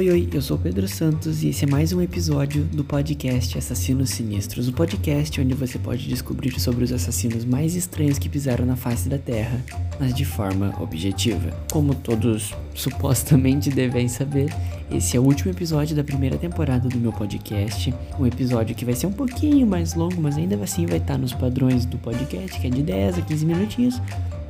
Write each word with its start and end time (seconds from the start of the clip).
Oi, 0.00 0.08
oi, 0.08 0.28
eu 0.32 0.40
sou 0.40 0.56
Pedro 0.56 0.88
Santos 0.88 1.42
e 1.42 1.48
esse 1.48 1.66
é 1.66 1.68
mais 1.68 1.92
um 1.92 2.00
episódio 2.00 2.64
do 2.64 2.82
podcast 2.82 3.58
Assassinos 3.58 4.08
Sinistros, 4.08 4.66
o 4.66 4.72
podcast 4.72 5.38
onde 5.38 5.52
você 5.52 5.78
pode 5.78 6.08
descobrir 6.08 6.58
sobre 6.58 6.84
os 6.84 6.90
assassinos 6.90 7.44
mais 7.44 7.76
estranhos 7.76 8.18
que 8.18 8.26
pisaram 8.26 8.64
na 8.64 8.76
face 8.76 9.10
da 9.10 9.18
Terra, 9.18 9.62
mas 10.00 10.14
de 10.14 10.24
forma 10.24 10.74
objetiva. 10.80 11.50
Como 11.70 11.94
todos 11.94 12.54
supostamente 12.74 13.68
devem 13.68 14.08
saber, 14.08 14.48
esse 14.90 15.18
é 15.18 15.20
o 15.20 15.22
último 15.22 15.50
episódio 15.50 15.94
da 15.94 16.02
primeira 16.02 16.38
temporada 16.38 16.88
do 16.88 16.96
meu 16.96 17.12
podcast, 17.12 17.92
um 18.18 18.24
episódio 18.24 18.74
que 18.74 18.86
vai 18.86 18.94
ser 18.94 19.06
um 19.06 19.12
pouquinho 19.12 19.66
mais 19.66 19.92
longo, 19.92 20.18
mas 20.18 20.38
ainda 20.38 20.56
assim 20.64 20.86
vai 20.86 20.96
estar 20.96 21.18
nos 21.18 21.34
padrões 21.34 21.84
do 21.84 21.98
podcast, 21.98 22.58
que 22.58 22.66
é 22.66 22.70
de 22.70 22.82
10 22.82 23.18
a 23.18 23.20
15 23.20 23.44
minutinhos, 23.44 24.00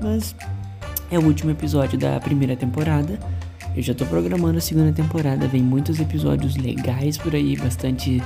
mas 0.00 0.32
é 1.10 1.18
o 1.18 1.24
último 1.24 1.50
episódio 1.50 1.98
da 1.98 2.20
primeira 2.20 2.54
temporada. 2.54 3.18
Eu 3.74 3.82
já 3.82 3.94
tô 3.94 4.04
programando 4.04 4.58
a 4.58 4.60
segunda 4.60 4.92
temporada, 4.92 5.46
vem 5.46 5.62
muitos 5.62 6.00
episódios 6.00 6.56
legais 6.56 7.16
por 7.16 7.34
aí, 7.34 7.56
bastante 7.56 8.20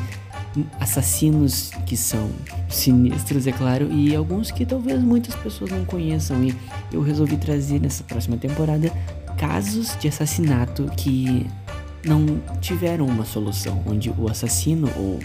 assassinos 0.81 1.71
que 1.85 1.97
são 1.97 2.31
sinistros, 2.69 3.47
é 3.47 3.53
claro, 3.53 3.91
e 3.93 4.15
alguns 4.15 4.51
que 4.51 4.65
talvez 4.65 5.03
muitas 5.03 5.35
pessoas 5.35 5.71
não 5.71 5.85
conheçam. 5.85 6.43
E 6.43 6.55
eu 6.93 7.03
resolvi 7.03 7.37
trazer 7.37 7.81
nessa 7.81 8.03
próxima 8.05 8.37
temporada 8.37 8.91
casos 9.37 9.97
de 9.99 10.09
assassinato 10.09 10.91
que 10.97 11.47
não 12.05 12.41
tiveram 12.61 13.07
uma 13.07 13.25
solução, 13.25 13.83
onde 13.87 14.11
o 14.11 14.31
assassino 14.31 14.89
ou 14.97 15.19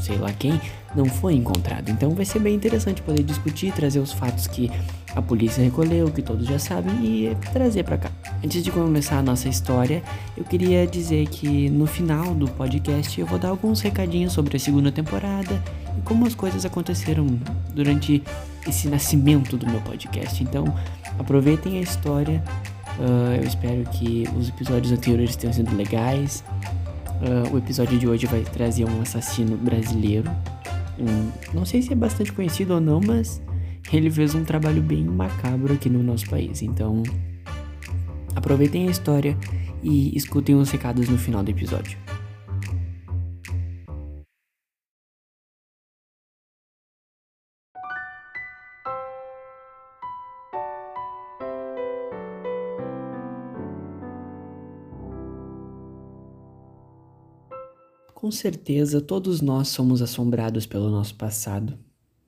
sei 0.00 0.16
lá 0.16 0.32
quem 0.32 0.58
não 0.94 1.04
foi 1.04 1.34
encontrado. 1.34 1.90
Então 1.90 2.10
vai 2.10 2.24
ser 2.24 2.38
bem 2.38 2.54
interessante 2.54 3.02
poder 3.02 3.22
discutir, 3.22 3.72
trazer 3.72 3.98
os 3.98 4.12
fatos 4.12 4.46
que 4.46 4.70
a 5.14 5.20
polícia 5.20 5.62
recolheu, 5.62 6.10
que 6.10 6.22
todos 6.22 6.46
já 6.46 6.58
sabem, 6.58 6.94
e 7.04 7.36
trazer 7.52 7.82
para 7.82 7.98
cá. 7.98 8.10
Antes 8.42 8.62
de 8.62 8.70
começar 8.70 9.18
a 9.18 9.22
nossa 9.22 9.48
história, 9.48 10.00
eu 10.36 10.44
queria 10.44 10.86
dizer 10.86 11.26
que 11.26 11.68
no 11.68 11.86
final 11.86 12.34
do 12.34 12.46
podcast 12.46 13.20
eu 13.20 13.26
vou 13.26 13.36
dar 13.36 13.48
alguns 13.48 13.80
recadinhos 13.80 14.32
sobre 14.32 14.56
a 14.56 14.60
segunda 14.60 14.92
temporada 14.92 15.60
e 15.98 16.00
como 16.02 16.24
as 16.24 16.36
coisas 16.36 16.64
aconteceram 16.64 17.26
durante 17.74 18.22
esse 18.66 18.86
nascimento 18.86 19.56
do 19.56 19.66
meu 19.66 19.80
podcast. 19.80 20.40
Então, 20.40 20.72
aproveitem 21.18 21.78
a 21.78 21.80
história. 21.80 22.42
Uh, 23.00 23.42
eu 23.42 23.44
espero 23.44 23.82
que 23.90 24.24
os 24.38 24.48
episódios 24.48 24.92
anteriores 24.92 25.34
tenham 25.34 25.52
sido 25.52 25.74
legais. 25.74 26.44
Uh, 27.20 27.54
o 27.54 27.58
episódio 27.58 27.98
de 27.98 28.06
hoje 28.06 28.26
vai 28.26 28.42
trazer 28.42 28.84
um 28.84 29.00
assassino 29.00 29.56
brasileiro. 29.56 30.30
Um, 30.96 31.30
não 31.52 31.64
sei 31.64 31.82
se 31.82 31.92
é 31.92 31.96
bastante 31.96 32.32
conhecido 32.32 32.74
ou 32.74 32.80
não, 32.80 33.00
mas 33.04 33.42
ele 33.92 34.08
fez 34.08 34.32
um 34.36 34.44
trabalho 34.44 34.80
bem 34.80 35.02
macabro 35.02 35.74
aqui 35.74 35.90
no 35.90 36.04
nosso 36.04 36.30
país. 36.30 36.62
Então, 36.62 37.02
aproveitem 38.38 38.88
a 38.88 38.90
história 38.90 39.36
e 39.82 40.16
escutem 40.16 40.54
os 40.54 40.70
recados 40.70 41.08
no 41.08 41.18
final 41.18 41.42
do 41.42 41.50
episódio. 41.50 41.98
Com 58.14 58.32
certeza, 58.32 59.00
todos 59.00 59.40
nós 59.40 59.68
somos 59.68 60.02
assombrados 60.02 60.66
pelo 60.66 60.90
nosso 60.90 61.14
passado 61.14 61.78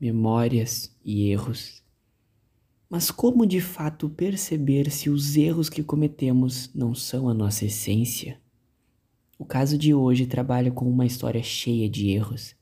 memórias 0.00 0.96
e 1.04 1.30
erros. 1.30 1.82
Mas 2.90 3.08
como 3.08 3.46
de 3.46 3.60
fato 3.60 4.10
perceber 4.10 4.90
se 4.90 5.08
os 5.08 5.36
erros 5.36 5.68
que 5.68 5.80
cometemos 5.80 6.74
não 6.74 6.92
são 6.92 7.28
a 7.28 7.32
nossa 7.32 7.64
essência? 7.64 8.40
O 9.38 9.44
caso 9.44 9.78
de 9.78 9.94
hoje 9.94 10.26
trabalha 10.26 10.72
com 10.72 10.90
uma 10.90 11.06
história 11.06 11.40
cheia 11.40 11.88
de 11.88 12.10
erros, 12.10 12.56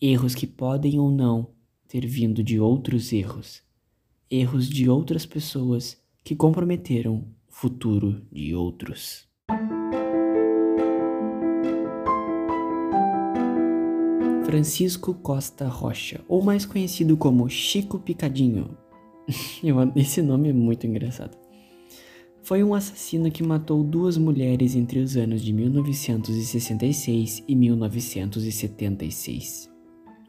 erros 0.00 0.34
que 0.34 0.44
podem 0.44 0.98
ou 0.98 1.08
não 1.08 1.52
ter 1.86 2.04
vindo 2.04 2.42
de 2.42 2.58
outros 2.58 3.12
erros, 3.12 3.62
erros 4.28 4.68
de 4.68 4.88
outras 4.88 5.24
pessoas 5.24 5.96
que 6.24 6.34
comprometeram 6.34 7.28
o 7.48 7.52
futuro 7.52 8.26
de 8.32 8.52
outros. 8.52 9.28
Francisco 14.44 15.14
Costa 15.14 15.68
Rocha, 15.68 16.24
ou 16.26 16.42
mais 16.42 16.66
conhecido 16.66 17.16
como 17.16 17.48
Chico 17.48 18.00
Picadinho. 18.00 18.76
Esse 19.96 20.22
nome 20.22 20.48
é 20.48 20.52
muito 20.52 20.86
engraçado. 20.86 21.36
Foi 22.42 22.64
um 22.64 22.72
assassino 22.74 23.30
que 23.30 23.42
matou 23.42 23.84
duas 23.84 24.16
mulheres 24.16 24.74
entre 24.74 24.98
os 24.98 25.14
anos 25.16 25.42
de 25.42 25.52
1966 25.52 27.44
e 27.46 27.54
1976. 27.54 29.70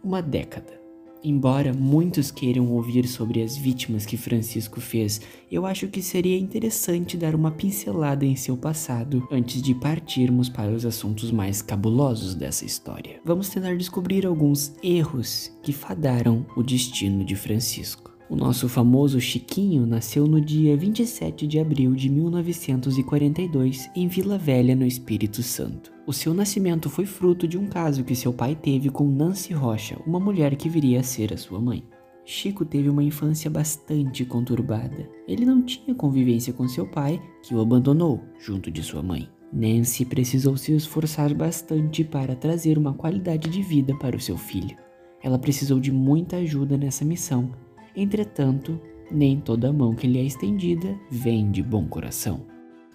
Uma 0.03 0.21
década. 0.21 0.81
Embora 1.23 1.71
muitos 1.71 2.31
queiram 2.31 2.71
ouvir 2.71 3.07
sobre 3.07 3.43
as 3.43 3.55
vítimas 3.55 4.07
que 4.07 4.17
Francisco 4.17 4.81
fez, 4.81 5.21
eu 5.51 5.67
acho 5.67 5.87
que 5.87 6.01
seria 6.01 6.37
interessante 6.37 7.15
dar 7.15 7.35
uma 7.35 7.51
pincelada 7.51 8.25
em 8.25 8.35
seu 8.35 8.57
passado 8.57 9.27
antes 9.31 9.61
de 9.61 9.75
partirmos 9.75 10.49
para 10.49 10.71
os 10.71 10.83
assuntos 10.83 11.31
mais 11.31 11.61
cabulosos 11.61 12.33
dessa 12.33 12.65
história. 12.65 13.21
Vamos 13.23 13.49
tentar 13.49 13.77
descobrir 13.77 14.25
alguns 14.25 14.73
erros 14.81 15.51
que 15.61 15.71
fadaram 15.71 16.43
o 16.57 16.63
destino 16.63 17.23
de 17.23 17.35
Francisco. 17.35 18.10
O 18.31 18.35
nosso 18.37 18.69
famoso 18.69 19.19
Chiquinho 19.19 19.85
nasceu 19.85 20.25
no 20.25 20.39
dia 20.39 20.77
27 20.77 21.45
de 21.45 21.59
abril 21.59 21.93
de 21.93 22.09
1942 22.09 23.89
em 23.93 24.07
Vila 24.07 24.37
Velha, 24.37 24.73
no 24.73 24.85
Espírito 24.85 25.43
Santo. 25.43 25.91
O 26.07 26.13
seu 26.13 26.33
nascimento 26.33 26.89
foi 26.89 27.05
fruto 27.05 27.45
de 27.45 27.57
um 27.57 27.67
caso 27.67 28.05
que 28.05 28.15
seu 28.15 28.31
pai 28.31 28.55
teve 28.55 28.89
com 28.89 29.05
Nancy 29.05 29.51
Rocha, 29.51 29.99
uma 30.07 30.17
mulher 30.17 30.55
que 30.55 30.69
viria 30.69 31.01
a 31.01 31.03
ser 31.03 31.33
a 31.33 31.37
sua 31.37 31.59
mãe. 31.59 31.83
Chico 32.23 32.63
teve 32.63 32.87
uma 32.87 33.03
infância 33.03 33.51
bastante 33.51 34.23
conturbada. 34.23 35.09
Ele 35.27 35.43
não 35.43 35.61
tinha 35.61 35.93
convivência 35.93 36.53
com 36.53 36.69
seu 36.69 36.87
pai, 36.87 37.21
que 37.43 37.53
o 37.53 37.59
abandonou 37.59 38.21
junto 38.39 38.71
de 38.71 38.81
sua 38.81 39.03
mãe. 39.03 39.27
Nancy 39.51 40.05
precisou 40.05 40.55
se 40.55 40.71
esforçar 40.71 41.33
bastante 41.33 42.01
para 42.05 42.33
trazer 42.33 42.77
uma 42.77 42.93
qualidade 42.93 43.49
de 43.49 43.61
vida 43.61 43.93
para 43.97 44.15
o 44.15 44.21
seu 44.21 44.37
filho. 44.37 44.77
Ela 45.21 45.37
precisou 45.37 45.81
de 45.81 45.91
muita 45.91 46.37
ajuda 46.37 46.77
nessa 46.77 47.03
missão 47.03 47.51
Entretanto, 47.95 48.79
nem 49.11 49.39
toda 49.39 49.73
mão 49.73 49.93
que 49.93 50.07
lhe 50.07 50.19
é 50.19 50.23
estendida 50.23 50.97
vem 51.09 51.51
de 51.51 51.61
bom 51.61 51.85
coração. 51.87 52.45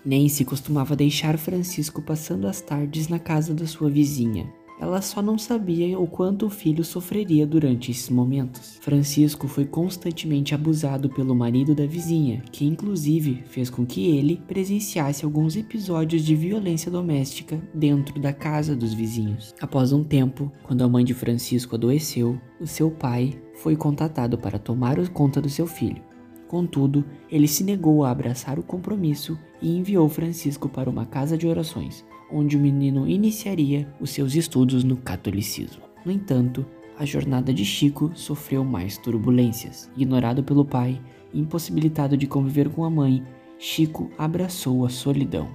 Nem 0.05 0.29
se 0.29 0.45
costumava 0.45 0.97
deixar 0.97 1.37
Francisco 1.37 2.01
passando 2.01 2.47
as 2.47 2.61
tardes 2.61 3.09
na 3.09 3.19
casa 3.19 3.53
da 3.53 3.67
sua 3.67 3.91
vizinha, 3.91 4.51
ela 4.79 5.01
só 5.01 5.23
não 5.23 5.39
sabia 5.39 5.99
o 5.99 6.07
quanto 6.07 6.47
o 6.47 6.51
filho 6.51 6.85
sofreria 6.85 7.47
durante 7.47 7.91
esses 7.91 8.11
momentos. 8.11 8.79
Francisco 8.81 9.49
foi 9.49 9.65
constantemente 9.65 10.55
abusado 10.55 11.09
pelo 11.09 11.35
marido 11.35 11.75
da 11.75 11.87
vizinha, 11.87 12.43
que 12.53 12.67
inclusive 12.67 13.43
fez 13.47 13.71
com 13.71 13.87
que 13.87 14.07
ele 14.07 14.43
presenciasse 14.47 15.25
alguns 15.25 15.57
episódios 15.57 16.23
de 16.25 16.35
violência 16.35 16.91
doméstica 16.91 17.61
dentro 17.73 18.21
da 18.21 18.33
casa 18.33 18.77
dos 18.77 18.93
vizinhos. 18.93 19.55
Após 19.61 19.93
um 19.93 20.05
tempo, 20.05 20.53
quando 20.63 20.83
a 20.83 20.89
mãe 20.89 21.05
de 21.05 21.15
Francisco 21.15 21.75
adoeceu, 21.75 22.39
o 22.61 22.67
seu 22.67 22.91
pai 22.91 23.41
foi 23.55 23.77
contatado 23.77 24.37
para 24.37 24.59
tomar 24.59 24.97
conta 25.09 25.41
do 25.41 25.49
seu 25.49 25.67
filho. 25.67 26.03
Contudo, 26.49 27.05
ele 27.31 27.49
se 27.49 27.65
negou 27.65 28.05
a 28.05 28.11
abraçar 28.11 28.59
o 28.59 28.63
compromisso 28.63 29.39
e 29.61 29.77
enviou 29.77 30.09
Francisco 30.09 30.69
para 30.69 30.89
uma 30.89 31.05
casa 31.05 31.37
de 31.37 31.47
orações, 31.47 32.05
onde 32.31 32.57
o 32.57 32.61
menino 32.61 33.09
iniciaria 33.09 33.89
os 34.01 34.11
seus 34.11 34.35
estudos 34.35 34.85
no 34.85 34.97
catolicismo. 34.97 35.83
No 36.05 36.13
entanto, 36.13 36.65
a 36.99 37.05
jornada 37.05 37.53
de 37.53 37.65
Chico 37.65 38.11
sofreu 38.15 38.65
mais 38.65 38.97
turbulências. 38.97 39.91
Ignorado 39.97 40.43
pelo 40.43 40.65
pai 40.65 41.01
impossibilitado 41.35 42.17
de 42.17 42.27
conviver 42.27 42.69
com 42.71 42.85
a 42.85 42.91
mãe, 42.91 43.23
Chico 43.59 44.11
abraçou 44.17 44.85
a 44.85 44.89
solidão, 44.89 45.49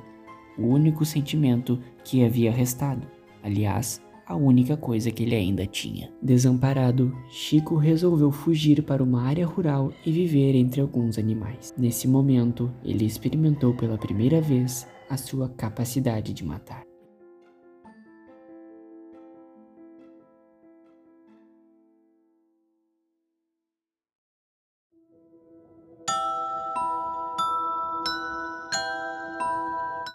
o 0.57 0.67
único 0.67 1.05
sentimento 1.05 1.79
que 2.03 2.23
havia 2.23 2.51
restado. 2.51 3.07
Aliás, 3.43 4.01
a 4.25 4.35
única 4.35 4.77
coisa 4.77 5.11
que 5.11 5.23
ele 5.23 5.35
ainda 5.35 5.65
tinha. 5.65 6.09
Desamparado, 6.21 7.13
Chico 7.29 7.75
resolveu 7.75 8.31
fugir 8.31 8.81
para 8.83 9.03
uma 9.03 9.23
área 9.23 9.45
rural 9.45 9.91
e 10.05 10.11
viver 10.11 10.55
entre 10.55 10.79
alguns 10.79 11.17
animais. 11.17 11.73
Nesse 11.77 12.07
momento, 12.07 12.71
ele 12.83 13.05
experimentou 13.05 13.73
pela 13.73 13.97
primeira 13.97 14.39
vez 14.39 14.87
a 15.11 15.17
sua 15.17 15.49
capacidade 15.49 16.33
de 16.33 16.45
matar. 16.45 16.83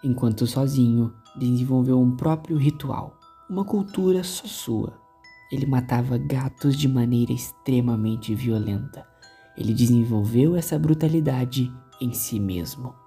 Enquanto 0.03 0.47
sozinho, 0.47 1.13
desenvolveu 1.39 2.01
um 2.01 2.17
próprio 2.17 2.57
ritual, 2.57 3.19
uma 3.51 3.67
cultura 3.67 4.25
só 4.25 4.47
sua. 4.47 4.99
Ele 5.53 5.67
matava 5.67 6.17
gatos 6.17 6.75
de 6.75 6.89
maneira 6.89 7.33
extremamente 7.33 8.35
violenta. 8.35 9.07
Ele 9.59 9.75
desenvolveu 9.75 10.57
essa 10.57 10.79
brutalidade 10.79 11.71
em 12.01 12.15
si 12.15 12.41
mesmo. 12.41 13.06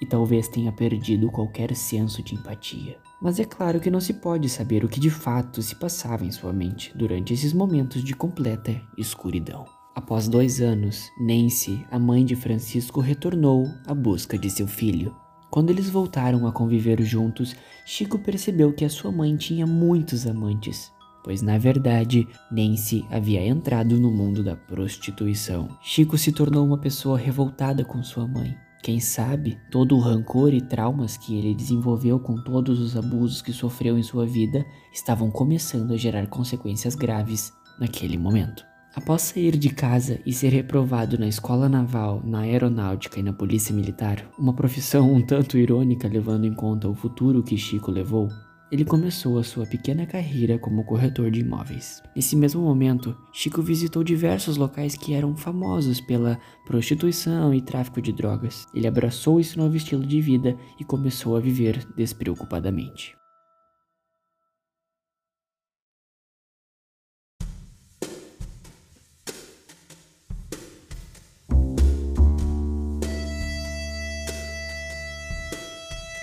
E 0.00 0.06
talvez 0.06 0.48
tenha 0.48 0.72
perdido 0.72 1.30
qualquer 1.30 1.74
senso 1.76 2.22
de 2.22 2.34
empatia. 2.34 2.98
Mas 3.20 3.38
é 3.38 3.44
claro 3.44 3.78
que 3.80 3.90
não 3.90 4.00
se 4.00 4.14
pode 4.14 4.48
saber 4.48 4.84
o 4.84 4.88
que 4.88 4.98
de 4.98 5.10
fato 5.10 5.60
se 5.60 5.74
passava 5.74 6.24
em 6.24 6.30
sua 6.30 6.52
mente 6.52 6.92
durante 6.96 7.34
esses 7.34 7.52
momentos 7.52 8.02
de 8.02 8.14
completa 8.14 8.80
escuridão. 8.96 9.66
Após 9.94 10.28
dois 10.28 10.60
anos, 10.62 11.10
Nancy, 11.20 11.84
a 11.90 11.98
mãe 11.98 12.24
de 12.24 12.34
Francisco, 12.34 13.00
retornou 13.00 13.66
à 13.86 13.92
busca 13.92 14.38
de 14.38 14.48
seu 14.48 14.66
filho. 14.66 15.14
Quando 15.50 15.70
eles 15.70 15.90
voltaram 15.90 16.46
a 16.46 16.52
conviver 16.52 17.02
juntos, 17.02 17.54
Chico 17.84 18.18
percebeu 18.18 18.72
que 18.72 18.84
a 18.84 18.88
sua 18.88 19.10
mãe 19.10 19.36
tinha 19.36 19.66
muitos 19.66 20.26
amantes, 20.26 20.92
pois 21.24 21.42
na 21.42 21.58
verdade 21.58 22.26
Nancy 22.50 23.04
havia 23.10 23.44
entrado 23.44 23.98
no 23.98 24.10
mundo 24.10 24.44
da 24.44 24.56
prostituição. 24.56 25.68
Chico 25.82 26.16
se 26.16 26.30
tornou 26.30 26.64
uma 26.64 26.78
pessoa 26.78 27.18
revoltada 27.18 27.84
com 27.84 28.02
sua 28.02 28.26
mãe. 28.26 28.56
Quem 28.82 28.98
sabe 28.98 29.58
todo 29.70 29.94
o 29.94 30.00
rancor 30.00 30.54
e 30.54 30.60
traumas 30.60 31.16
que 31.16 31.36
ele 31.36 31.54
desenvolveu 31.54 32.18
com 32.18 32.36
todos 32.36 32.80
os 32.80 32.96
abusos 32.96 33.42
que 33.42 33.52
sofreu 33.52 33.98
em 33.98 34.02
sua 34.02 34.24
vida 34.24 34.64
estavam 34.90 35.30
começando 35.30 35.92
a 35.92 35.96
gerar 35.98 36.26
consequências 36.28 36.94
graves 36.94 37.52
naquele 37.78 38.16
momento. 38.16 38.64
Após 38.94 39.22
sair 39.22 39.56
de 39.56 39.68
casa 39.68 40.18
e 40.24 40.32
ser 40.32 40.48
reprovado 40.48 41.18
na 41.18 41.28
escola 41.28 41.68
naval, 41.68 42.22
na 42.24 42.40
aeronáutica 42.40 43.20
e 43.20 43.22
na 43.22 43.32
polícia 43.32 43.74
militar, 43.74 44.26
uma 44.38 44.54
profissão 44.54 45.12
um 45.12 45.22
tanto 45.22 45.58
irônica 45.58 46.08
levando 46.08 46.46
em 46.46 46.54
conta 46.54 46.88
o 46.88 46.94
futuro 46.94 47.42
que 47.42 47.56
Chico 47.56 47.90
levou, 47.90 48.28
ele 48.70 48.84
começou 48.84 49.38
a 49.38 49.44
sua 49.44 49.66
pequena 49.66 50.06
carreira 50.06 50.58
como 50.58 50.84
corretor 50.84 51.30
de 51.30 51.40
imóveis. 51.40 52.02
Nesse 52.14 52.36
mesmo 52.36 52.62
momento, 52.62 53.16
Chico 53.32 53.62
visitou 53.62 54.04
diversos 54.04 54.56
locais 54.56 54.96
que 54.96 55.12
eram 55.12 55.36
famosos 55.36 56.00
pela 56.00 56.38
prostituição 56.64 57.52
e 57.52 57.60
tráfico 57.60 58.00
de 58.00 58.12
drogas. 58.12 58.66
Ele 58.74 58.86
abraçou 58.86 59.40
esse 59.40 59.56
novo 59.58 59.76
estilo 59.76 60.06
de 60.06 60.20
vida 60.20 60.56
e 60.78 60.84
começou 60.84 61.36
a 61.36 61.40
viver 61.40 61.84
despreocupadamente. 61.96 63.19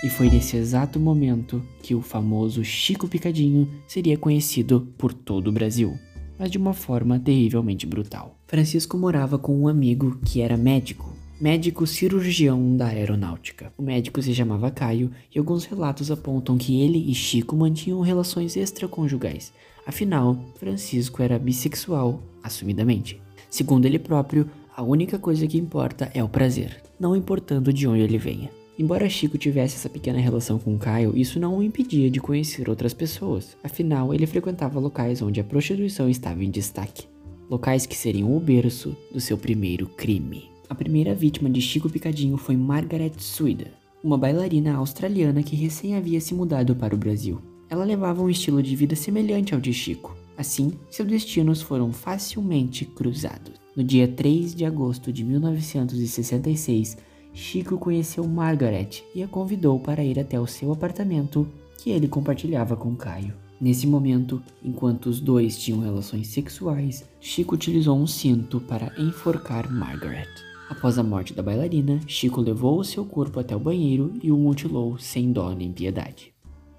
E 0.08 0.10
foi 0.10 0.30
nesse 0.30 0.56
exato 0.56 0.98
momento 0.98 1.62
que 1.82 1.94
o 1.94 2.00
famoso 2.00 2.64
Chico 2.64 3.06
Picadinho 3.06 3.68
seria 3.86 4.16
conhecido 4.16 4.88
por 4.96 5.12
todo 5.12 5.48
o 5.48 5.52
Brasil, 5.52 5.98
mas 6.38 6.50
de 6.50 6.56
uma 6.56 6.72
forma 6.72 7.20
terrivelmente 7.20 7.86
brutal. 7.86 8.34
Francisco 8.46 8.96
morava 8.96 9.38
com 9.38 9.54
um 9.54 9.68
amigo 9.68 10.18
que 10.24 10.40
era 10.40 10.56
médico, 10.56 11.14
médico 11.38 11.86
cirurgião 11.86 12.74
da 12.74 12.86
aeronáutica. 12.86 13.70
O 13.76 13.82
médico 13.82 14.22
se 14.22 14.34
chamava 14.34 14.70
Caio 14.70 15.10
e 15.30 15.38
alguns 15.38 15.66
relatos 15.66 16.10
apontam 16.10 16.56
que 16.56 16.80
ele 16.80 17.10
e 17.10 17.14
Chico 17.14 17.54
mantinham 17.54 18.00
relações 18.00 18.56
extraconjugais. 18.56 19.52
Afinal, 19.86 20.42
Francisco 20.58 21.22
era 21.22 21.38
bissexual, 21.38 22.22
assumidamente. 22.42 23.20
Segundo 23.50 23.84
ele 23.84 23.98
próprio, 23.98 24.48
a 24.74 24.82
única 24.82 25.18
coisa 25.18 25.46
que 25.46 25.58
importa 25.58 26.10
é 26.14 26.24
o 26.24 26.30
prazer, 26.30 26.82
não 26.98 27.14
importando 27.14 27.74
de 27.74 27.86
onde 27.86 28.00
ele 28.00 28.16
venha. 28.16 28.48
Embora 28.78 29.10
Chico 29.10 29.36
tivesse 29.36 29.74
essa 29.74 29.88
pequena 29.88 30.20
relação 30.20 30.56
com 30.56 30.78
Caio, 30.78 31.16
isso 31.16 31.40
não 31.40 31.58
o 31.58 31.62
impedia 31.64 32.08
de 32.08 32.20
conhecer 32.20 32.70
outras 32.70 32.94
pessoas. 32.94 33.56
Afinal, 33.60 34.14
ele 34.14 34.24
frequentava 34.24 34.78
locais 34.78 35.20
onde 35.20 35.40
a 35.40 35.44
prostituição 35.44 36.08
estava 36.08 36.44
em 36.44 36.50
destaque. 36.50 37.08
Locais 37.50 37.86
que 37.86 37.96
seriam 37.96 38.36
o 38.36 38.38
berço 38.38 38.96
do 39.12 39.20
seu 39.20 39.36
primeiro 39.36 39.88
crime. 39.88 40.48
A 40.68 40.76
primeira 40.76 41.12
vítima 41.12 41.50
de 41.50 41.60
Chico 41.60 41.90
Picadinho 41.90 42.36
foi 42.36 42.56
Margaret 42.56 43.14
Suida, 43.18 43.72
uma 44.04 44.16
bailarina 44.16 44.76
australiana 44.76 45.42
que 45.42 45.56
recém 45.56 45.96
havia 45.96 46.20
se 46.20 46.32
mudado 46.32 46.76
para 46.76 46.94
o 46.94 46.98
Brasil. 46.98 47.42
Ela 47.68 47.84
levava 47.84 48.22
um 48.22 48.30
estilo 48.30 48.62
de 48.62 48.76
vida 48.76 48.94
semelhante 48.94 49.54
ao 49.54 49.60
de 49.60 49.72
Chico. 49.72 50.16
Assim, 50.36 50.72
seus 50.88 51.08
destinos 51.08 51.60
foram 51.60 51.92
facilmente 51.92 52.84
cruzados. 52.84 53.54
No 53.74 53.82
dia 53.82 54.06
3 54.06 54.54
de 54.54 54.64
agosto 54.64 55.12
de 55.12 55.24
1966, 55.24 56.96
Chico 57.38 57.78
conheceu 57.78 58.26
Margaret 58.26 59.04
e 59.14 59.22
a 59.22 59.28
convidou 59.28 59.78
para 59.78 60.02
ir 60.02 60.18
até 60.18 60.40
o 60.40 60.46
seu 60.46 60.72
apartamento 60.72 61.46
que 61.78 61.90
ele 61.90 62.08
compartilhava 62.08 62.74
com 62.74 62.96
Caio. 62.96 63.32
Nesse 63.60 63.86
momento, 63.86 64.42
enquanto 64.62 65.06
os 65.06 65.20
dois 65.20 65.56
tinham 65.56 65.78
relações 65.78 66.26
sexuais, 66.26 67.08
Chico 67.20 67.54
utilizou 67.54 67.96
um 67.96 68.08
cinto 68.08 68.60
para 68.60 68.92
enforcar 68.98 69.72
Margaret. 69.72 70.26
Após 70.68 70.98
a 70.98 71.02
morte 71.04 71.32
da 71.32 71.40
bailarina, 71.40 72.00
Chico 72.08 72.40
levou 72.40 72.80
o 72.80 72.84
seu 72.84 73.04
corpo 73.04 73.38
até 73.38 73.54
o 73.54 73.60
banheiro 73.60 74.12
e 74.20 74.32
o 74.32 74.36
mutilou 74.36 74.98
sem 74.98 75.30
dó 75.30 75.54
nem 75.54 75.70
piedade. 75.70 76.34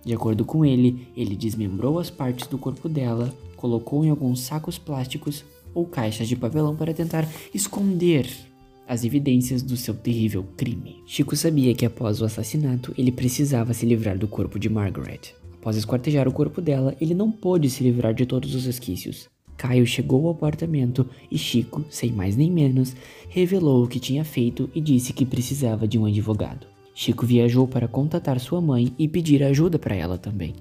De 0.06 0.14
acordo 0.14 0.44
com 0.44 0.66
ele, 0.66 1.08
ele 1.16 1.38
desmembrou 1.38 1.98
as 2.00 2.10
partes 2.10 2.48
do 2.48 2.58
corpo 2.58 2.90
dela, 2.90 3.34
colocou 3.56 4.04
em 4.04 4.10
alguns 4.10 4.42
sacos 4.42 4.78
plásticos 4.78 5.46
ou 5.74 5.86
caixas 5.86 6.28
de 6.28 6.36
papelão 6.36 6.76
para 6.76 6.94
tentar 6.94 7.26
esconder 7.54 8.49
as 8.90 9.04
evidências 9.04 9.62
do 9.62 9.78
seu 9.78 9.94
terrível 9.94 10.44
crime. 10.58 11.04
Chico 11.06 11.36
sabia 11.36 11.76
que 11.76 11.86
após 11.86 12.20
o 12.20 12.26
assassinato 12.26 12.92
ele 12.98 13.12
precisava 13.12 13.72
se 13.72 13.86
livrar 13.86 14.18
do 14.18 14.28
corpo 14.28 14.58
de 14.58 14.68
Margaret. 14.68 15.36
Após 15.54 15.78
esquartejar 15.78 16.28
o 16.28 16.32
corpo 16.32 16.60
dela, 16.60 16.96
ele 17.00 17.14
não 17.14 17.32
pôde 17.32 17.70
se 17.70 17.84
livrar 17.84 18.16
de 18.16 18.26
todos 18.26 18.56
os 18.56 18.66
resquícios. 18.66 19.30
Caio 19.56 19.86
chegou 19.86 20.26
ao 20.26 20.32
apartamento 20.32 21.08
e 21.30 21.38
Chico, 21.38 21.86
sem 21.88 22.12
mais 22.12 22.36
nem 22.36 22.50
menos, 22.50 22.96
revelou 23.30 23.84
o 23.84 23.88
que 23.88 24.00
tinha 24.00 24.26
feito 24.26 24.68
e 24.74 24.82
disse 24.82 25.14
que 25.14 25.26
precisava 25.26 25.88
de 25.88 26.00
um 26.00 26.06
advogado. 26.06 26.66
Chico 26.96 27.28
viajou 27.28 27.68
para 27.68 27.88
contatar 27.88 28.40
sua 28.40 28.60
mãe 28.60 28.92
e 28.98 29.08
pedir 29.08 29.44
ajuda 29.44 29.78
para 29.78 29.96
ela 29.96 30.18
também. 30.18 30.56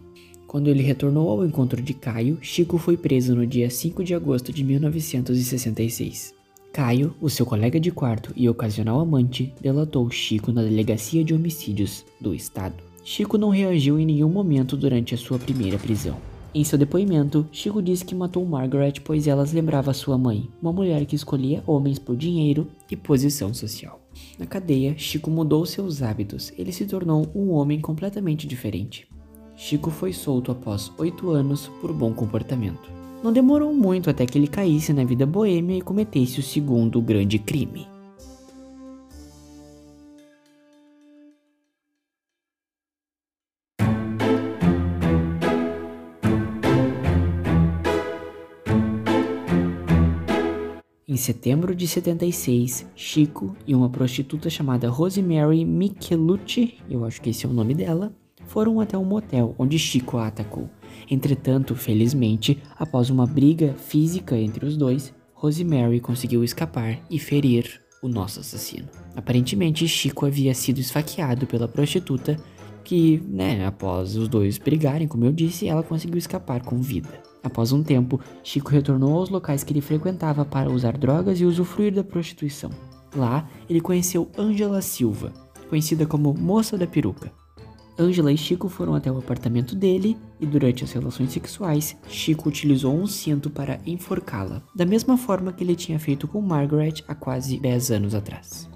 Quando 0.47 0.69
ele 0.69 0.83
retornou 0.83 1.31
ao 1.31 1.47
encontro 1.47 1.81
de 1.81 1.95
Caio, 1.95 2.39
Chico 2.43 2.77
foi 2.77 2.97
preso 2.97 3.35
no 3.35 3.47
dia 3.47 3.71
5 3.71 4.05
de 4.05 4.15
agosto 4.15 4.53
de 4.53 4.63
1966. 4.63 6.38
Caio, 6.73 7.15
o 7.21 7.29
seu 7.29 7.45
colega 7.45 7.81
de 7.81 7.91
quarto 7.91 8.33
e 8.37 8.49
ocasional 8.49 9.01
amante, 9.01 9.53
delatou 9.61 10.11
Chico 10.11 10.53
na 10.53 10.63
delegacia 10.63 11.25
de 11.25 11.35
homicídios 11.35 12.05
do 12.21 12.35
estado. 12.35 12.77
Chico 13.03 13.39
não 13.39 13.49
reagiu 13.49 13.99
em 13.99 14.07
nenhum 14.07 14.29
momento 14.29 14.77
durante 14.77 15.15
a 15.15 15.19
sua 15.19 15.39
primeira 15.39 15.79
prisão. 15.79 16.17
Em 16.55 16.65
seu 16.65 16.79
depoimento, 16.79 17.47
Chico 17.51 17.83
disse 17.83 18.05
que 18.05 18.15
matou 18.15 18.45
Margaret 18.45 18.95
pois 19.05 19.27
elas 19.27 19.53
lembrava 19.53 19.93
sua 19.95 20.19
mãe, 20.19 20.49
uma 20.61 20.73
mulher 20.73 21.05
que 21.07 21.17
escolhia 21.17 21.63
homens 21.67 21.99
por 21.99 22.17
dinheiro 22.17 22.69
e 22.91 22.97
posição 22.97 23.53
social. 23.53 24.01
Na 24.39 24.47
cadeia, 24.47 24.97
Chico 24.97 25.31
mudou 25.31 25.65
seus 25.67 26.03
hábitos, 26.03 26.53
ele 26.57 26.73
se 26.73 26.87
tornou 26.87 27.27
um 27.35 27.51
homem 27.51 27.81
completamente 27.81 28.47
diferente. 28.47 29.09
Chico 29.57 29.91
foi 29.91 30.13
solto 30.13 30.53
após 30.53 30.93
oito 30.99 31.31
anos 31.31 31.69
por 31.81 31.93
bom 31.93 32.13
comportamento. 32.13 32.98
Não 33.23 33.33
demorou 33.33 33.75
muito 33.75 34.09
até 34.09 34.25
que 34.25 34.39
ele 34.39 34.47
caísse 34.47 34.93
na 34.93 35.05
vida 35.05 35.27
boêmia 35.27 35.77
e 35.77 35.83
cometesse 35.83 36.39
o 36.39 36.43
segundo 36.43 37.03
grande 37.03 37.39
crime. 37.39 37.87
Em 51.09 51.17
setembro 51.17 51.75
de 51.75 51.89
76, 51.89 52.87
Chico 52.95 53.57
e 53.67 53.75
uma 53.75 53.91
prostituta 53.91 54.49
chamada 54.49 54.89
Rosemary 54.89 55.65
Michelucci, 55.65 56.77
eu 56.89 57.05
acho 57.05 57.21
que 57.21 57.31
esse 57.31 57.45
é 57.45 57.49
o 57.49 57.53
nome 57.53 57.75
dela, 57.75 58.13
foram 58.47 58.81
até 58.81 58.97
um 58.97 59.05
motel 59.05 59.57
onde 59.59 59.77
Chico 59.77 60.19
a 60.19 60.29
atacou. 60.29 60.71
Entretanto, 61.11 61.75
felizmente, 61.75 62.63
após 62.77 63.11
uma 63.11 63.27
briga 63.27 63.75
física 63.75 64.37
entre 64.37 64.67
os 64.67 64.77
dois, 64.77 65.15
Rosemary 65.35 66.01
conseguiu 66.01 66.43
escapar 66.43 67.01
e 67.09 67.19
ferir 67.19 67.81
o 68.03 68.09
nosso 68.09 68.41
assassino. 68.41 68.89
Aparentemente, 69.17 69.89
Chico 69.89 70.27
havia 70.27 70.55
sido 70.55 70.79
esfaqueado 70.79 71.47
pela 71.47 71.69
prostituta, 71.69 72.37
que, 72.85 73.23
né, 73.27 73.67
após 73.67 74.17
os 74.17 74.29
dois 74.29 74.57
brigarem, 74.57 75.07
como 75.07 75.25
eu 75.25 75.33
disse, 75.33 75.69
ela 75.69 75.83
conseguiu 75.83 76.17
escapar 76.17 76.63
com 76.63 76.81
vida. 76.81 77.23
Após 77.43 77.71
um 77.71 77.83
tempo, 77.83 78.21
Chico 78.43 78.71
retornou 78.71 79.19
aos 79.19 79.29
locais 79.29 79.63
que 79.63 79.73
ele 79.73 79.81
frequentava 79.81 80.45
para 80.45 80.71
usar 80.71 80.97
drogas 80.97 81.41
e 81.41 81.45
usufruir 81.45 81.93
da 81.95 82.03
prostituição. 82.03 82.71
Lá, 83.15 83.49
ele 83.69 83.81
conheceu 83.81 84.31
Angela 84.37 84.83
Silva, 84.83 85.33
conhecida 85.69 86.07
como 86.07 86.35
Moça 86.35 86.77
da 86.77 86.87
Peruca. 86.87 87.33
Angela 87.99 88.33
e 88.33 88.37
Chico 88.37 88.69
foram 88.69 88.95
até 88.95 89.11
o 89.11 89.19
apartamento 89.19 89.75
dele 89.75 90.17
e 90.39 90.47
durante 90.47 90.85
as 90.85 90.93
relações 90.93 91.33
sexuais, 91.33 91.97
Chico 92.09 92.49
utilizou 92.49 92.95
um 92.95 93.07
cinto 93.07 93.51
para 93.51 93.81
enforcá-la, 93.85 94.63
da 94.73 94.87
mesma 94.87 95.19
forma 95.19 95.53
que 95.53 95.65
ele 95.65 95.75
tinha 95.75 95.99
feito 95.99 96.29
com 96.29 96.41
Margaret 96.41 97.03
há 97.09 97.15
quase 97.15 97.59
10 97.59 97.91
anos 97.91 98.15
atrás. 98.15 98.69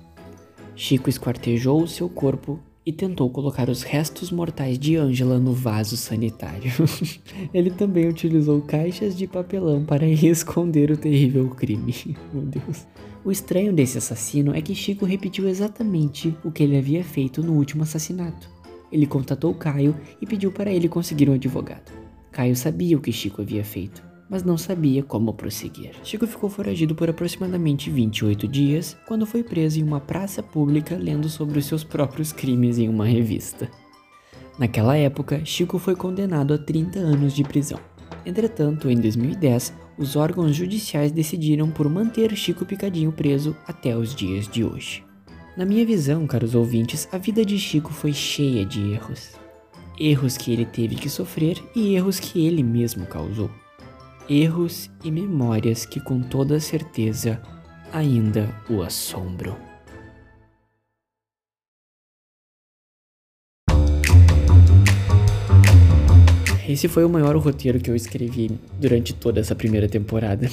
Chico 0.75 1.09
esquartejou 1.09 1.87
seu 1.87 2.09
corpo 2.09 2.59
e 2.85 2.93
tentou 2.93 3.31
colocar 3.31 3.69
os 3.69 3.83
restos 3.83 4.31
mortais 4.33 4.79
de 4.79 4.97
Angela 4.97 5.39
no 5.39 5.53
vaso 5.53 5.97
sanitário. 5.97 6.73
Ele 7.55 7.71
também 7.71 8.09
utilizou 8.09 8.61
caixas 8.61 9.17
de 9.17 9.29
papelão 9.29 9.85
para 9.85 10.05
esconder 10.09 10.91
o 10.91 10.97
terrível 10.97 11.49
crime. 11.51 11.95
Meu 12.35 12.43
Deus. 12.43 12.87
O 13.25 13.31
estranho 13.31 13.73
desse 13.73 13.99
assassino 13.99 14.53
é 14.53 14.61
que 14.61 14.75
Chico 14.75 15.05
repetiu 15.05 15.49
exatamente 15.49 16.37
o 16.45 16.51
que 16.51 16.65
ele 16.65 16.77
havia 16.77 17.05
feito 17.05 17.41
no 17.41 17.53
último 17.53 17.85
assassinato. 17.85 18.51
Ele 18.93 19.07
contatou 19.07 19.55
Caio 19.55 19.97
e 20.21 20.27
pediu 20.27 20.53
para 20.53 20.71
ele 20.71 20.89
conseguir 20.89 21.31
um 21.31 21.35
advogado. 21.35 21.91
Caio 22.31 22.55
sabia 22.55 22.97
o 22.97 23.01
que 23.01 23.11
Chico 23.11 23.41
havia 23.41 23.65
feito, 23.65 24.03
mas 24.29 24.43
não 24.43 24.57
sabia 24.59 25.03
como 25.03 25.35
prosseguir. 25.35 25.93
Chico 26.05 26.27
ficou 26.27 26.49
foragido 26.49 26.95
por 26.95 27.09
aproximadamente 27.09 27.91
28 27.91 28.47
dias 28.47 28.97
quando 29.07 29.27
foi 29.27 29.43
preso 29.43 29.81
em 29.81 29.83
uma 29.83 30.01
praça 30.01 30.43
pública 30.43 30.97
lendo 30.97 31.29
sobre 31.29 31.59
os 31.59 31.67
seus 31.67 31.83
próprios 31.83 32.33
crimes 32.33 32.79
em 32.79 32.89
uma 32.89 33.07
revista. 33.07 33.71
Naquela 34.59 34.97
época, 34.97 35.45
Chico 35.45 35.79
foi 35.79 35.97
condenado 35.97 36.53
a 36.53 36.59
30 36.59 36.99
anos 36.99 37.35
de 37.35 37.43
prisão. 37.43 37.81
Entretanto, 38.25 38.91
em 38.91 39.01
2010, 39.01 39.75
os 39.99 40.17
órgãos 40.17 40.55
judiciais 40.55 41.11
decidiram 41.11 41.71
por 41.71 41.89
manter 41.89 42.35
Chico 42.37 42.65
Picadinho 42.65 43.13
preso 43.13 43.57
até 43.67 43.97
os 43.97 44.15
dias 44.15 44.47
de 44.47 44.65
hoje. 44.65 45.05
Na 45.55 45.67
minha 45.67 45.85
visão, 45.85 46.27
caros 46.27 46.55
ouvintes, 46.55 47.07
a 47.13 47.19
vida 47.19 47.45
de 47.45 47.59
Chico 47.59 47.93
foi 47.93 48.15
cheia 48.15 48.65
de 48.65 48.93
erros. 48.93 49.33
Erros 50.01 50.39
que 50.39 50.51
ele 50.51 50.65
teve 50.65 50.95
que 50.95 51.11
sofrer 51.11 51.63
e 51.77 51.95
erros 51.95 52.19
que 52.19 52.47
ele 52.47 52.63
mesmo 52.63 53.05
causou. 53.05 53.51
Erros 54.27 54.89
e 55.05 55.11
memórias 55.11 55.85
que 55.85 56.01
com 56.01 56.23
toda 56.23 56.59
certeza 56.59 57.43
ainda 57.93 58.49
o 58.71 58.81
assombram. 58.81 59.55
Esse 66.67 66.89
foi 66.89 67.05
o 67.05 67.11
maior 67.11 67.37
roteiro 67.37 67.79
que 67.79 67.91
eu 67.91 67.95
escrevi 67.95 68.51
durante 68.81 69.13
toda 69.13 69.41
essa 69.41 69.55
primeira 69.55 69.87
temporada. 69.87 70.49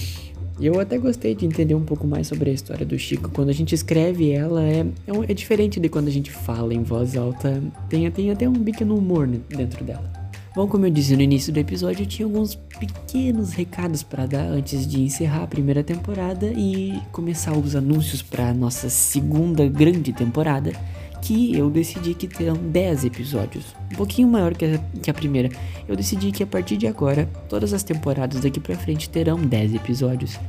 E 0.59 0.65
eu 0.65 0.77
até 0.79 0.97
gostei 0.97 1.33
de 1.33 1.45
entender 1.45 1.73
um 1.73 1.85
pouco 1.85 2.05
mais 2.05 2.27
sobre 2.27 2.49
a 2.49 2.53
história 2.53 2.85
do 2.85 2.99
Chico. 2.99 3.29
Quando 3.29 3.49
a 3.49 3.53
gente 3.53 3.73
escreve 3.73 4.31
ela, 4.31 4.61
é, 4.61 4.85
é, 5.07 5.31
é 5.31 5.33
diferente 5.33 5.79
de 5.79 5.87
quando 5.87 6.09
a 6.09 6.11
gente 6.11 6.31
fala 6.31 6.73
em 6.73 6.83
voz 6.83 7.15
alta. 7.15 7.63
Tem, 7.87 8.09
tem 8.11 8.29
até 8.29 8.47
um 8.47 8.53
pequeno 8.53 8.97
humor 8.97 9.25
dentro 9.27 9.85
dela. 9.85 10.11
Bom, 10.53 10.67
como 10.67 10.85
eu 10.85 10.89
disse 10.89 11.15
no 11.15 11.21
início 11.21 11.53
do 11.53 11.59
episódio, 11.59 12.03
eu 12.03 12.07
tinha 12.07 12.25
alguns 12.25 12.55
pequenos 12.55 13.53
recados 13.53 14.03
para 14.03 14.25
dar 14.25 14.47
antes 14.47 14.85
de 14.85 15.01
encerrar 15.01 15.43
a 15.43 15.47
primeira 15.47 15.83
temporada 15.83 16.47
e 16.47 16.99
começar 17.11 17.55
os 17.55 17.75
anúncios 17.75 18.21
para 18.21 18.53
nossa 18.53 18.89
segunda 18.89 19.65
grande 19.67 20.11
temporada 20.11 20.73
que 21.21 21.57
eu 21.57 21.69
decidi 21.69 22.13
que 22.13 22.27
terão 22.27 22.55
10 22.55 23.05
episódios, 23.05 23.65
um 23.91 23.95
pouquinho 23.95 24.27
maior 24.27 24.53
que 24.53 24.65
a, 24.65 24.79
que 25.01 25.11
a 25.11 25.13
primeira. 25.13 25.49
Eu 25.87 25.95
decidi 25.95 26.31
que 26.31 26.43
a 26.43 26.47
partir 26.47 26.77
de 26.77 26.87
agora, 26.87 27.29
todas 27.47 27.73
as 27.73 27.83
temporadas 27.83 28.41
daqui 28.41 28.59
pra 28.59 28.75
frente 28.75 29.09
terão 29.09 29.37
10 29.37 29.75
episódios. 29.75 30.39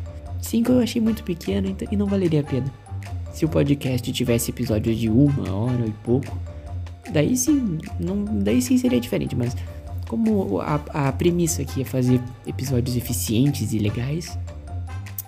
5 0.40 0.72
eu 0.72 0.80
achei 0.80 1.00
muito 1.00 1.22
pequeno 1.22 1.68
então, 1.68 1.86
e 1.90 1.96
não 1.96 2.06
valeria 2.06 2.40
a 2.40 2.44
pena. 2.44 2.72
Se 3.32 3.44
o 3.44 3.48
podcast 3.48 4.10
tivesse 4.12 4.50
episódios 4.50 4.98
de 4.98 5.08
uma 5.08 5.52
hora 5.52 5.86
e 5.86 5.92
pouco, 6.04 6.36
daí 7.12 7.36
sim, 7.36 7.78
não, 7.98 8.24
daí 8.24 8.60
sim 8.60 8.76
seria 8.78 9.00
diferente, 9.00 9.36
mas 9.36 9.56
como 10.08 10.60
a, 10.60 10.80
a 11.08 11.12
premissa 11.12 11.62
aqui 11.62 11.82
é 11.82 11.84
fazer 11.84 12.20
episódios 12.46 12.96
eficientes 12.96 13.72
e 13.72 13.78
legais, 13.78 14.36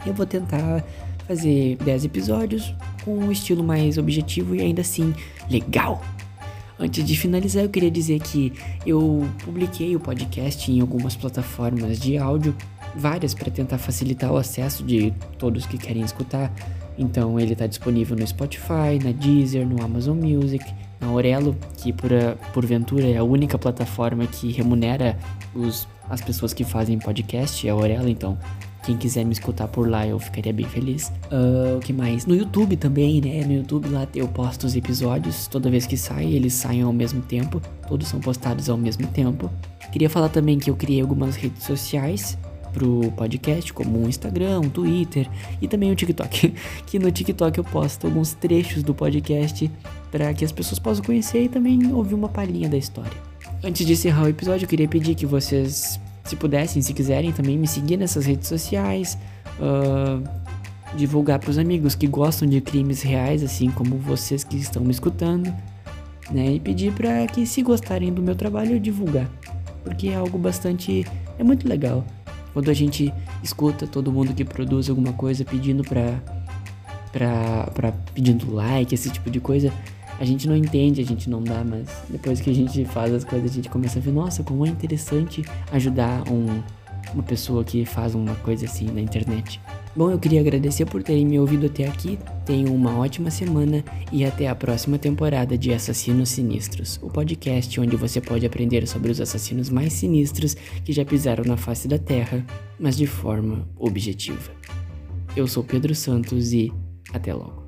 eu 0.04 0.12
vou 0.12 0.26
tentar 0.26 0.84
fazer 1.26 1.76
10 1.76 2.04
episódios 2.06 2.74
com 3.04 3.16
um 3.16 3.32
estilo 3.32 3.62
mais 3.62 3.98
objetivo 3.98 4.54
e 4.54 4.60
ainda 4.60 4.80
assim 4.80 5.14
legal. 5.50 6.02
Antes 6.78 7.04
de 7.04 7.16
finalizar, 7.16 7.62
eu 7.62 7.68
queria 7.68 7.90
dizer 7.90 8.20
que 8.20 8.52
eu 8.84 9.28
publiquei 9.44 9.94
o 9.94 10.00
podcast 10.00 10.70
em 10.70 10.80
algumas 10.80 11.14
plataformas 11.14 12.00
de 12.00 12.18
áudio, 12.18 12.56
várias 12.96 13.34
para 13.34 13.50
tentar 13.50 13.78
facilitar 13.78 14.32
o 14.32 14.36
acesso 14.36 14.82
de 14.82 15.12
todos 15.38 15.64
que 15.64 15.78
querem 15.78 16.02
escutar. 16.02 16.52
Então 16.98 17.38
ele 17.38 17.52
está 17.52 17.66
disponível 17.66 18.16
no 18.16 18.26
Spotify, 18.26 18.98
na 19.02 19.12
Deezer, 19.12 19.66
no 19.66 19.82
Amazon 19.82 20.18
Music, 20.18 20.64
na 21.00 21.06
Aurelo, 21.08 21.56
que 21.76 21.92
por, 21.92 22.10
porventura 22.52 23.06
é 23.06 23.16
a 23.16 23.24
única 23.24 23.58
plataforma 23.58 24.26
que 24.26 24.50
remunera 24.50 25.16
os, 25.54 25.86
as 26.10 26.20
pessoas 26.20 26.52
que 26.52 26.64
fazem 26.64 26.98
podcast, 26.98 27.66
é 27.66 27.70
a 27.70 27.74
Aurelo, 27.74 28.08
então 28.08 28.36
quem 28.82 28.96
quiser 28.96 29.24
me 29.24 29.32
escutar 29.32 29.68
por 29.68 29.88
lá, 29.88 30.06
eu 30.06 30.18
ficaria 30.18 30.52
bem 30.52 30.66
feliz. 30.66 31.12
Uh, 31.30 31.76
o 31.76 31.80
que 31.80 31.92
mais? 31.92 32.26
No 32.26 32.34
YouTube 32.34 32.76
também, 32.76 33.20
né? 33.20 33.44
No 33.44 33.52
YouTube 33.52 33.88
lá 33.88 34.06
eu 34.14 34.26
posto 34.26 34.64
os 34.64 34.74
episódios. 34.74 35.46
Toda 35.46 35.70
vez 35.70 35.86
que 35.86 35.96
sai, 35.96 36.26
eles 36.26 36.52
saem 36.54 36.82
ao 36.82 36.92
mesmo 36.92 37.22
tempo. 37.22 37.62
Todos 37.88 38.08
são 38.08 38.18
postados 38.18 38.68
ao 38.68 38.76
mesmo 38.76 39.06
tempo. 39.06 39.48
Queria 39.92 40.10
falar 40.10 40.30
também 40.30 40.58
que 40.58 40.68
eu 40.68 40.74
criei 40.74 41.00
algumas 41.00 41.36
redes 41.36 41.62
sociais 41.62 42.36
pro 42.72 43.12
podcast, 43.12 43.72
como 43.72 43.98
o 43.98 44.08
Instagram, 44.08 44.60
o 44.60 44.70
Twitter 44.70 45.28
e 45.60 45.68
também 45.68 45.92
o 45.92 45.94
TikTok. 45.94 46.52
que 46.86 46.98
no 46.98 47.10
TikTok 47.12 47.58
eu 47.58 47.64
posto 47.64 48.06
alguns 48.06 48.32
trechos 48.32 48.82
do 48.82 48.92
podcast 48.92 49.70
para 50.10 50.32
que 50.34 50.44
as 50.44 50.50
pessoas 50.50 50.80
possam 50.80 51.04
conhecer 51.04 51.44
e 51.44 51.48
também 51.48 51.92
ouvir 51.92 52.14
uma 52.14 52.28
palhinha 52.28 52.68
da 52.68 52.76
história. 52.76 53.12
Antes 53.62 53.86
de 53.86 53.92
encerrar 53.92 54.24
o 54.24 54.28
episódio, 54.28 54.64
eu 54.64 54.68
queria 54.68 54.88
pedir 54.88 55.14
que 55.14 55.24
vocês 55.24 56.00
se 56.24 56.36
pudessem, 56.36 56.82
se 56.82 56.92
quiserem 56.92 57.32
também 57.32 57.58
me 57.58 57.66
seguir 57.66 57.96
nessas 57.96 58.26
redes 58.26 58.48
sociais, 58.48 59.18
uh, 59.58 60.22
divulgar 60.96 61.38
para 61.38 61.50
os 61.50 61.58
amigos 61.58 61.94
que 61.94 62.06
gostam 62.06 62.48
de 62.48 62.60
crimes 62.60 63.02
reais, 63.02 63.42
assim 63.42 63.70
como 63.70 63.96
vocês 63.96 64.44
que 64.44 64.56
estão 64.56 64.82
me 64.82 64.90
escutando, 64.90 65.52
né? 66.30 66.52
E 66.52 66.60
pedir 66.60 66.92
para 66.92 67.26
que, 67.26 67.46
se 67.46 67.62
gostarem 67.62 68.12
do 68.12 68.22
meu 68.22 68.34
trabalho, 68.34 68.78
divulgar, 68.78 69.28
porque 69.84 70.08
é 70.08 70.14
algo 70.14 70.38
bastante, 70.38 71.06
é 71.38 71.42
muito 71.42 71.68
legal 71.68 72.04
quando 72.52 72.70
a 72.70 72.74
gente 72.74 73.12
escuta 73.42 73.86
todo 73.86 74.12
mundo 74.12 74.34
que 74.34 74.44
produz 74.44 74.88
alguma 74.90 75.12
coisa 75.12 75.44
pedindo 75.44 75.82
para 75.82 76.20
para 77.12 77.92
pedindo 78.14 78.54
like, 78.54 78.94
esse 78.94 79.10
tipo 79.10 79.30
de 79.30 79.38
coisa 79.38 79.70
a 80.22 80.24
gente 80.24 80.46
não 80.46 80.56
entende, 80.56 81.00
a 81.00 81.04
gente 81.04 81.28
não 81.28 81.42
dá, 81.42 81.64
mas 81.64 81.88
depois 82.08 82.40
que 82.40 82.48
a 82.48 82.54
gente 82.54 82.84
faz 82.84 83.12
as 83.12 83.24
coisas, 83.24 83.50
a 83.50 83.54
gente 83.54 83.68
começa 83.68 83.98
a 83.98 84.02
ver, 84.02 84.12
nossa, 84.12 84.44
como 84.44 84.64
é 84.64 84.68
interessante 84.68 85.42
ajudar 85.72 86.22
um, 86.30 86.62
uma 87.12 87.24
pessoa 87.24 87.64
que 87.64 87.84
faz 87.84 88.14
uma 88.14 88.36
coisa 88.36 88.66
assim 88.66 88.86
na 88.86 89.00
internet. 89.00 89.60
Bom, 89.96 90.12
eu 90.12 90.20
queria 90.20 90.40
agradecer 90.40 90.86
por 90.86 91.02
terem 91.02 91.26
me 91.26 91.40
ouvido 91.40 91.66
até 91.66 91.88
aqui. 91.88 92.20
Tenham 92.46 92.72
uma 92.72 92.96
ótima 92.96 93.32
semana 93.32 93.84
e 94.12 94.24
até 94.24 94.46
a 94.46 94.54
próxima 94.54 94.96
temporada 94.96 95.58
de 95.58 95.74
Assassinos 95.74 96.28
Sinistros, 96.28 97.00
o 97.02 97.08
podcast 97.08 97.80
onde 97.80 97.96
você 97.96 98.20
pode 98.20 98.46
aprender 98.46 98.86
sobre 98.86 99.10
os 99.10 99.20
assassinos 99.20 99.70
mais 99.70 99.92
sinistros 99.92 100.54
que 100.84 100.92
já 100.92 101.04
pisaram 101.04 101.42
na 101.44 101.56
face 101.56 101.88
da 101.88 101.98
Terra, 101.98 102.46
mas 102.78 102.96
de 102.96 103.08
forma 103.08 103.68
objetiva. 103.76 104.52
Eu 105.34 105.48
sou 105.48 105.64
Pedro 105.64 105.96
Santos 105.96 106.52
e 106.52 106.72
até 107.12 107.34
logo. 107.34 107.61